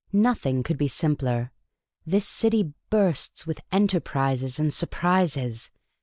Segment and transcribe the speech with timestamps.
[0.31, 1.51] "Nothing could be simpler.
[2.07, 5.69] This city bursts with enterprises ana surprises.